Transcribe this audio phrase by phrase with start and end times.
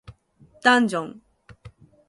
[0.63, 1.21] ダンジョン